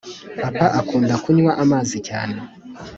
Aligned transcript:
Papa 0.41 0.65
akunda 0.79 1.13
kunywa 1.23 1.51
amazi 1.63 1.95
cyae 2.07 2.37